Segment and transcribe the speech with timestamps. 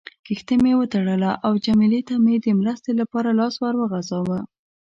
[0.25, 4.39] کښتۍ مې وتړله او جميله ته مې د مرستې لپاره لاس ور وغځاوه.